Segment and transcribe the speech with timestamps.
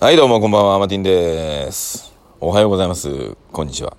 [0.00, 2.12] はい、どうもこんばんは、マティンです。
[2.38, 3.34] おはようございます。
[3.50, 3.96] こんにちは。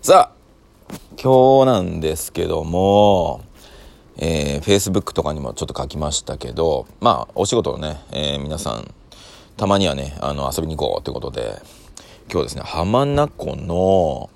[0.00, 3.44] さあ、今日なんですけども、
[4.16, 8.94] えー、Facebook とかにもちょっと書きましたけど、まあ、お仕事のね、えー皆さん、
[9.58, 11.60] たまにはね、あの、遊びに行こうということで、
[12.32, 14.30] 今日ですね、浜名湖の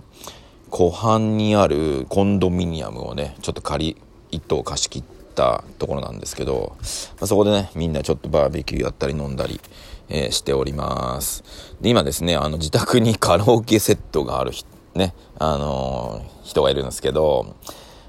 [0.68, 5.04] 湖畔にあるコンドミニアムをね、ちょっと借り、一棟貸し切っ
[5.34, 6.84] たところなんですけど、ま
[7.22, 9.62] あ、そこでね、みんなちょっとバーベキューやったり飲んだり、
[10.10, 11.42] えーしております。
[11.80, 17.54] で、今ですね、あの、自宅に カラオケセットがある人、ね、あのー人がいるんですけど、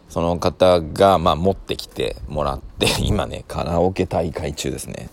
[0.09, 5.09] その方が、まあ、持ってきてもらって、 今ね、カラオケ大会中ですね。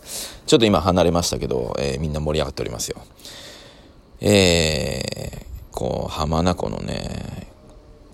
[0.47, 2.97] ちょっと今離れましたけど、えーみんな盛り上がっておりますよ。
[4.21, 7.49] えー、こう、浜名湖のね、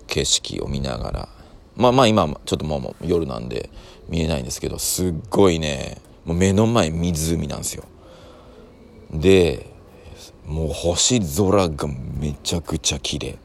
[0.07, 1.29] 景色を見ながら、
[1.75, 3.69] まあまあ今、ちょっともう夜なんで
[4.07, 7.83] 見えないんですけど、すっごいね、もう目の前湖なんですよ。
[9.19, 9.65] で、
[10.45, 11.87] もう星空が
[12.19, 13.37] めちゃくちゃ綺麗。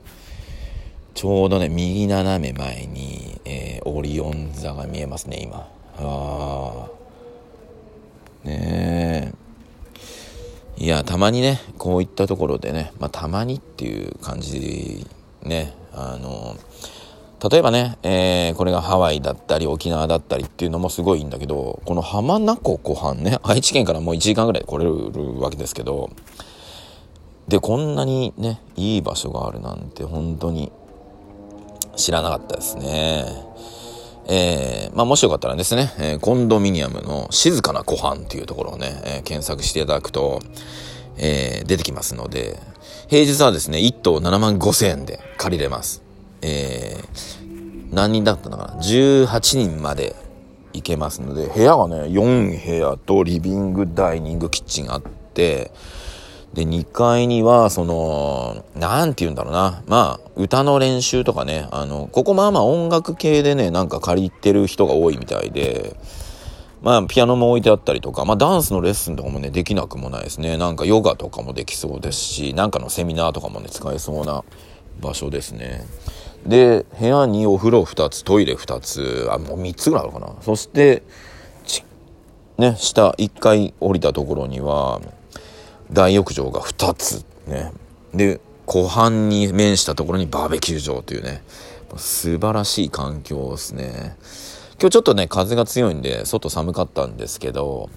[1.14, 5.68] ちょうどね、右斜め前に、えーオリオン座が見えますね、今。
[5.98, 6.90] ああ。
[8.44, 9.32] ね
[10.78, 10.82] え。
[10.82, 15.06] いや、たまにね、こういったところでね、まあ、たまにっていう感じ
[15.42, 16.56] ね、あの、
[17.42, 26.10] 例えばね、えーこれがハワイだったり沖縄だったりっていうのもすごいいいんだけど、この浜名湖湖畔ね、愛知県からもう1時間ぐらい来れるわけですけど、
[27.48, 30.70] で、こんなにね、いい場所があるなんて本当に
[31.96, 33.24] 知らなかったですね。
[34.28, 40.40] えーまあ、もしよかったらですね、えーコンドミニアムの静かな湖畔っていうところをね、えー検索していただくと、
[41.16, 42.60] えー出てきますので、
[43.08, 46.09] 平日はですね、1棟7万5千円で借りれます。
[46.42, 47.40] えー
[47.92, 50.14] 何人だったのかな ?18 人まで
[50.72, 55.72] 行けますので、部屋がね、4部屋とリビング、ダイニング、キッチンあって、
[56.54, 59.82] で、2階には、その、なんて言うんだろうな。
[59.86, 65.96] まあ、歌の練習とかね、あの、ここまあまあ音楽系でね、なんか借りてる人が多いみたいで、
[66.82, 70.56] まあ、ピアノも置いてあったりとか、まあ、ダンスのレッスンとかもね、できなくもないですね。
[70.56, 74.42] なんかヨガとかもできそうですし、なんかのセミナーとかもね、使えそうな
[75.00, 75.84] 場所ですね。
[76.46, 80.32] で、部屋にお風呂2つ、トイレ2つ、あ、もう3つぐらいあるかな。
[80.42, 81.02] そして、
[81.64, 81.84] ち
[82.58, 85.00] ね、下1階降りたところには、
[85.92, 87.72] 大浴場が2つね。
[88.14, 91.42] で湖畔に面したところにバーベキュー場というね。
[91.96, 94.16] 素晴らしい環境ですね。
[94.80, 97.90] 今日ちょっとね風が強いんで外寒かったんですけど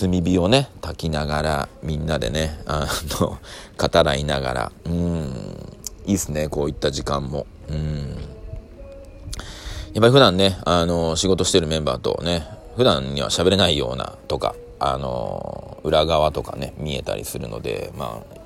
[0.00, 2.86] 炭火をね焚きながらみんなでねあ
[3.20, 3.38] の
[3.78, 4.72] 語らいながら。
[4.84, 5.49] うん。
[6.06, 8.30] いいっすねこういった時間もうん
[9.92, 12.46] やっぱり普段ね、あの、仕事してるメンバーとね、
[12.76, 18.40] 普段には喋れないようなとか、あの、裏側とかね、見えたりするので、まあ、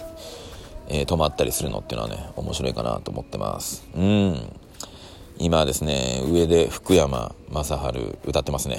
[0.88, 3.86] えー泊まったりするのっていうのはね、面白いかなと思ってます。
[3.94, 4.53] うん。
[5.38, 8.78] 今ですね、上で福山雅治歌ってますね。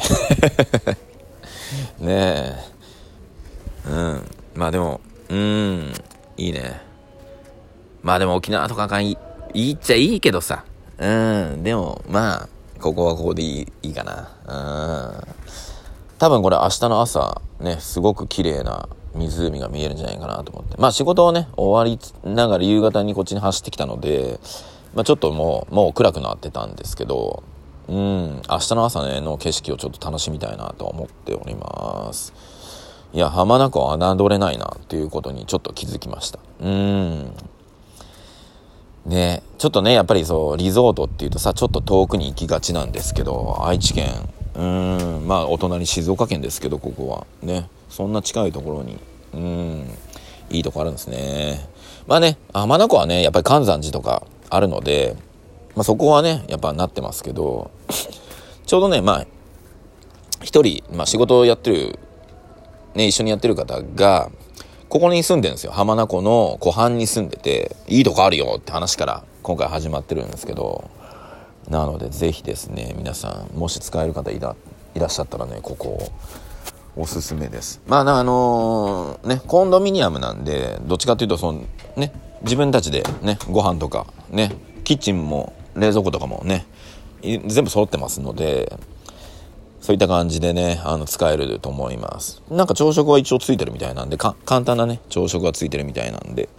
[1.99, 3.89] ねえ。
[3.89, 4.31] うん。
[4.55, 5.93] まあでも、うん、
[6.37, 6.81] いいね。
[8.05, 9.17] まあでも沖縄とかがいい、
[9.55, 10.63] いいっちゃいいけどさ。
[10.99, 11.07] う
[11.57, 11.63] ん。
[11.63, 12.49] でも、まあ、
[12.79, 14.29] ここはここでいい、いいかな。
[14.45, 15.35] うん。
[16.19, 20.77] 多分これ明日の朝、ね、すごく綺麗な湖が見えるんじゃないかなと思って。
[20.77, 24.39] まあ仕事をね、終わりながら夕方にこっちに走ってきたので、
[24.93, 27.41] まあちょっともう、もう暗くなってたんですけど、
[27.87, 32.33] うん、明日の朝ね、の景色をちょっと楽しみたいなと思っております。
[33.13, 36.37] いや、浜名湖は侮れないなっていうことにちょっと気づきました。
[36.59, 37.33] うん。
[39.05, 44.09] ねちょっとね、やっぱりそう、リゾートっていうとさ、ちょっと遠くに行きがちなんですけど、愛知県、
[44.55, 47.25] うーん、まあ、お隣静岡県ですけど、ここは。
[47.41, 48.97] ね、そんな近いところに、
[49.33, 49.89] うん、
[50.49, 51.67] いいとこあるんですね。
[52.07, 55.15] まあね、浜名湖はね、やっぱり関山寺とかあるので、
[55.75, 57.71] まあそこはね、やっぱなってますけど、
[58.65, 59.25] ちょうどね、まあ、
[60.43, 61.99] 一人、まあ仕事をやってる、
[62.93, 64.29] ね、一緒にやってる方が、
[64.95, 65.73] ここに住んでるんですよ。
[65.73, 70.89] 浜名湖の湖畔に住んでて、いいとこあるよって話から今回始まってるんですけど、
[71.69, 74.55] なのでぜひですね、皆さん、もし使える方いら
[74.95, 76.13] いらっしゃったらね、ここ、
[76.95, 77.81] おすすめです。
[77.87, 81.65] まあ、あのーね、コンドミニアムなんで、どっちかというと、その、
[81.97, 82.13] ね、
[82.43, 84.55] 自分たちでね、ご飯とか、ね、
[84.85, 86.65] キッチンも冷蔵庫とかもね、
[87.21, 88.71] 全部揃ってますので、
[89.81, 92.41] そういった感じでね、あの、使えると思います。
[92.49, 96.49] なんか朝食は一応ついてるみたいなんで、簡単なね、朝食がついてるみたいなんで。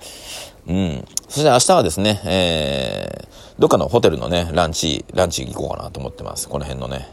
[0.68, 1.04] うん。
[1.28, 6.48] そして明日はですね、えー、どっかのホテルのね、ランチ、ランチ行こうかなと思ってます。
[6.48, 7.08] この辺のね。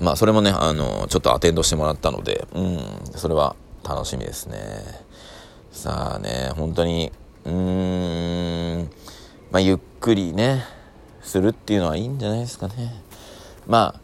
[0.00, 2.80] まあ、それもね、あの、ちょっとアテンドしてもらったので、うん、
[3.14, 4.58] それは楽しみですね。
[5.72, 7.12] さあね、本当に、
[7.44, 8.90] うーん、
[9.50, 10.64] まあ、ゆっくりね、
[11.22, 13.02] するっていうのはいいんじゃないですかね。
[13.66, 13.99] まあ、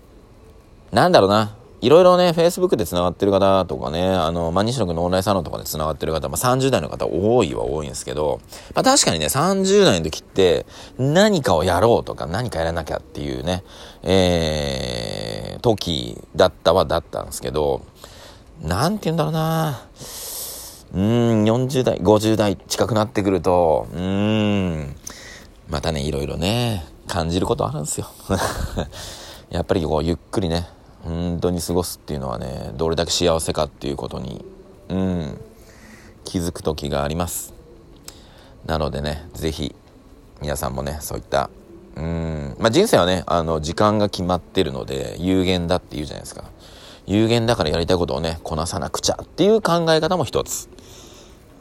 [0.92, 1.56] なんだろうな。
[1.82, 8.40] いろいろね、Facebook で繋がってる方とかね、あの、まあ、西野くんのオンラインサロンとかで繋がってる方、まあ、30代の方多いは多いんですけど、
[8.74, 10.64] まあ、確かにね、30代の時って、
[10.98, 13.62] 何かをやろうとか、何かやらなきゃっていうね、
[14.02, 17.82] えー、時だったはだったんですけど、
[18.62, 19.86] なんて言うんだろうな
[20.94, 24.96] うん、40代、50代近くなってくると、うん、
[25.68, 28.06] またね、いろいろね、感じることあるんですよ。
[29.50, 30.68] やっぱりこう、ゆっくりね、
[31.06, 34.44] 本当に過ごすっていうのはねどれだけ幸せかっていうことに
[34.88, 35.41] うん
[36.25, 37.55] 気づく時があります。
[38.67, 39.75] なのでね是非
[40.41, 41.49] 皆さんもねそういった
[41.94, 46.44] うんまあ人生はねあの時間が決まってるので有限だって言うじゃないですか。
[47.06, 50.69] 有限だからやりたいことをねこなさなくちゃっていう考え方も一つ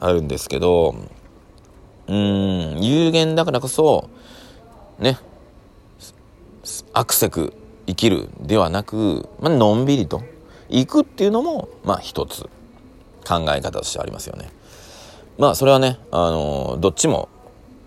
[0.00, 0.96] あるんですけど
[2.08, 4.10] うん有限だからこそ
[4.98, 5.18] ね
[6.92, 7.52] アクセク
[7.86, 10.22] 生きるではなく、まあのんびりと
[10.68, 12.48] 行くっていうのも、まあ一つ
[13.26, 14.50] 考え方としてありますよね。
[15.38, 17.28] まあそれはね、あの、どっちも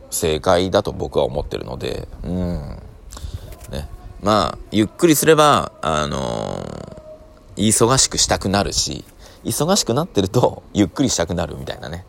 [0.10, 2.34] 正解だと僕は思ってるので、うん。
[3.72, 3.88] ね。
[4.22, 6.20] まあ、ゆっくりすれば、あの
[7.56, 9.04] 忙しくしたくなるし、
[9.44, 12.06] 忙しくなってると、ゆっくりしたくなるみたいなね。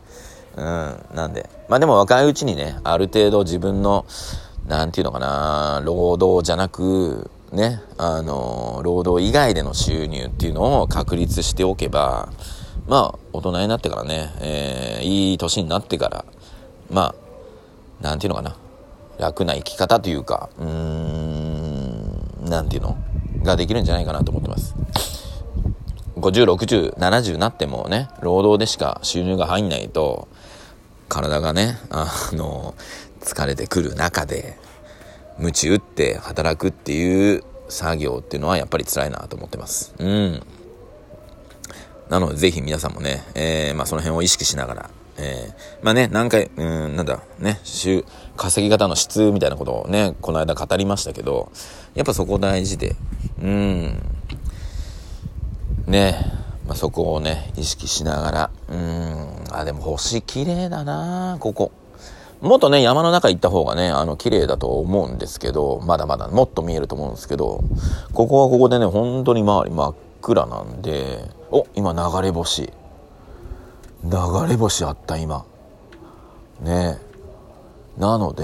[0.55, 1.05] うん。
[1.13, 1.49] なんで。
[1.69, 4.05] まあでも若いうちにね、ある程度自分の、
[4.67, 12.29] なんていうのかな、労働じゃなく、ね、あの、労働以外での収入っていうのを確立しておけば、
[12.87, 16.25] まあ、大人になってからね、えー、いい年になってから、
[16.89, 17.13] ま
[18.01, 18.55] あ、なんていうのかな、
[19.19, 22.97] 楽な生き方というか、うーん、なんていうの
[23.43, 24.75] ができるんじゃないかなと思ってます。
[26.15, 30.27] 50、60、70になってもね、労働でしか収入が入んないと、
[31.09, 32.75] 体がね、あの、
[33.19, 34.57] 疲れてくる中で、
[35.39, 39.93] 鞭打って働くっていう作業っていうのはやっぱり辛いなと思ってます。
[39.97, 40.41] うん。
[42.09, 48.03] なのでぜひ皆さんもね、えー、まあその辺を意識しながら、えー、まあね、何回、うん、なんだ、ね、週、
[48.35, 51.51] 稼ぎ方の質みたいなことをね、この間語りましたけど、
[51.95, 52.95] やっぱそこ大事で、
[53.41, 54.01] うん、
[55.87, 56.15] ね、
[56.67, 61.71] まあ、そこをね、意識しながら、うん、あ、でも星綺麗だなここ。
[62.41, 67.63] もっとね、山の中行った方がね、あの、綺麗だと思うんですけど、まだまだもっと見えると思うんですけど、
[68.13, 72.63] ここはここでね、本当に周り真っ暗なんで、お、今流れ星。
[74.03, 74.09] 流
[74.49, 75.45] れ星あった、今。
[76.61, 76.97] ね
[77.97, 78.43] なので、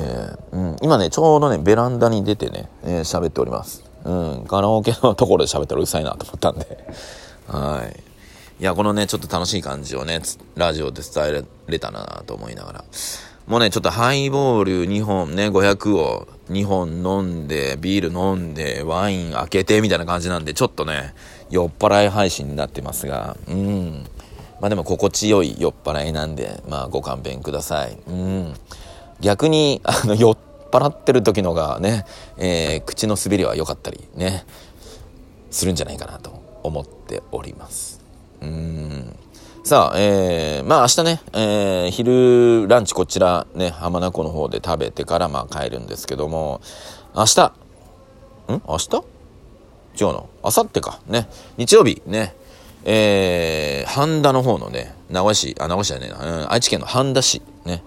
[0.51, 3.83] うん、今ね、ちょうどね、ベランダに出てね、えー、喋っております。
[4.03, 6.85] うん、カラオケのところで喋ったらうるさいなと思ったんで。
[7.47, 7.99] はい。
[8.59, 10.21] いや、このね、ちょっと楽しい感じをね、
[10.55, 12.85] ラジオで伝えれたなと思いながら。
[13.47, 21.13] もうね、ちょっとハイボール2本ね、500を2本飲んで、ビール飲んで、ワイン開けてみたいな感じなんで、ちょっとね、
[21.49, 24.05] 酔っ払い配信になってますが、うん。
[24.59, 27.97] まあでも心地よい酔っ払いなんで、まあご勘弁ください。
[28.07, 28.53] うん。
[29.21, 30.37] 逆に、あの、酔っ
[30.69, 32.03] 払ってる時のがね、
[32.37, 34.45] えー、口の滑りは良かったりね、
[35.51, 38.01] するんじゃないかなと思っております。
[38.41, 39.15] うん。
[39.67, 46.61] さあ、えー、まあ明日ね、えー、昼ランチこちらね、浜名湖の方で食べてからまあ帰るんですけども、
[47.13, 47.51] 明日、ん？
[48.65, 48.95] 明日？
[48.95, 50.29] 違うの？
[50.41, 51.01] 明後日か。
[51.07, 51.27] ね。
[51.57, 52.33] 日曜日ね、
[52.85, 57.83] えー、半田の方のね、名古屋市、あ、名古屋市じゃねえな、うん、愛知県の半田市、ね。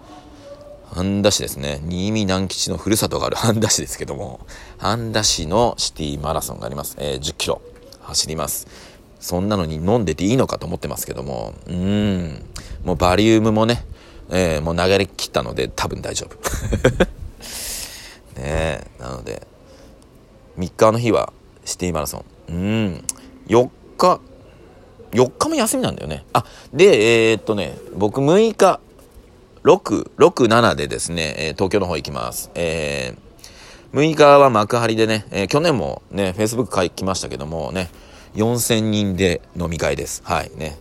[0.93, 1.81] 半田市ですね。
[1.85, 4.41] 新見南吉のふるさとがある半田市ですけども、
[4.77, 6.99] 半田市のシティマラソンがあります。
[7.01, 7.63] えー、10キロ
[8.03, 8.67] 走ります。
[9.21, 12.43] そんなのに飲んでていいのかと思ってますけども、うん、
[12.85, 13.85] もうバリウムもね、
[14.31, 16.37] えー、もう流れ切ったので多分大丈夫。
[18.41, 19.47] ねえ、なので、
[20.59, 21.33] 3日の日は
[21.65, 22.25] シティマラソン。
[22.49, 23.05] うん、
[23.49, 24.21] 4日、
[25.13, 26.25] 4日も休みなんだよね。
[26.33, 28.81] あ、で、えー、っとね、僕6日、
[29.65, 32.51] 6、6、7でですね、えー、東京の方行きます。
[32.55, 37.91] えー、6日は幕張でね、えー、去年もね、Facebook 書きましたけどもね、
[38.35, 40.23] 4000人で飲み会です。
[40.25, 40.79] はいね。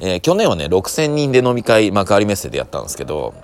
[0.00, 3.34] えー、去年はね、6000人で飲み会、幕張メッセでやったんですけど、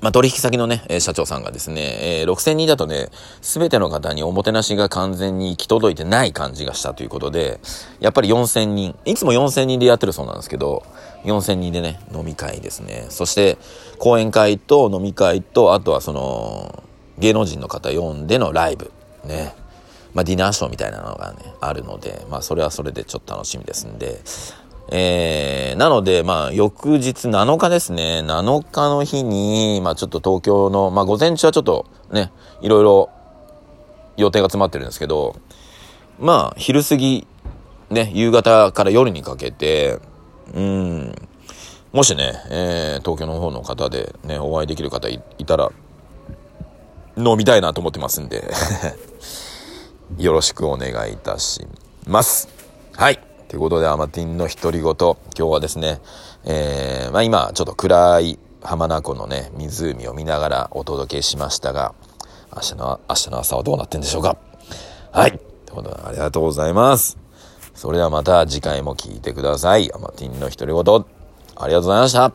[0.00, 3.08] まあ、取引先のね、社長さんがですね、えー、6000人だとね、
[3.42, 7.58] すべての方におもてなしが完全に行き届いてない感じがしたということで、
[7.98, 10.84] やっぱり4000人、いつも4000人でやってるそうなんですけど、
[11.24, 13.06] 4000人でね、飲み会ですね。
[13.08, 13.58] そして、
[13.98, 16.84] 講演会と飲み会と、あとはその、
[17.18, 18.92] 芸能人の方呼んでのライブ。
[19.24, 19.54] ね。
[20.18, 24.20] まあ、ディナーショーみたいなのがね、あるので、まあ、それはそれでちょっと楽しみですんで、
[24.90, 28.24] えー、なので、まあ、翌日7日ですね。
[28.24, 33.10] 7日の日に、まあ、ちょっと東京の、まあ、午前中はちょっとね、いろいろ
[34.16, 35.36] 予定が詰まってるんですけど、
[36.18, 37.24] まあ、昼過ぎ、
[37.90, 40.00] ね、夕方から夜にかけて、
[40.52, 41.14] うん、
[41.92, 45.70] もしね、えー、東京の方の方でね、お会いできる方いたら、
[47.16, 48.42] 飲みたいなと思ってますんで
[50.16, 51.66] よろしくお願いいたし
[52.06, 52.48] ます。
[52.96, 53.20] はい。
[53.48, 56.00] ということで、アマティンの独り言、今日はですね、
[56.44, 61.94] えー、まあ今、ちょっと暗い浜名湖のね、湖を見ながらお届けしましたが、
[62.54, 64.36] 明日の、明日の朝はどうなってんでしょうか。
[65.12, 65.32] はい。
[65.32, 65.40] とい
[65.72, 67.18] うことで、ありがとうございます。
[67.74, 69.92] それではまた次回も聞いてください。
[69.94, 71.04] アマティンの独り言、
[71.56, 72.32] ありがとうございました。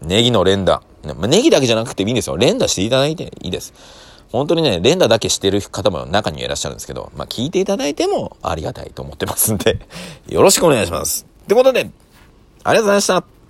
[0.00, 0.82] ネギの連打。
[1.28, 2.36] ネギだけじゃなくていいんですよ。
[2.36, 3.74] 連打していただいていいです。
[4.34, 9.78] 本当にね、連打だけしてる方も中にはいらっしゃるんですけど、まあ聞いていただいてもありがたいと思ってますんで、
[10.26, 11.24] よろしくお願いします。
[11.44, 11.88] ってことで、
[12.64, 13.43] ありがとうございました。